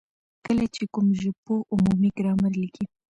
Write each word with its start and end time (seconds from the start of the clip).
کله 0.45 0.65
چي 0.75 0.83
کوم 0.93 1.07
ژبپوه 1.21 1.59
عمومي 1.73 2.09
ګرامر 2.17 2.51
ليکي، 2.61 2.85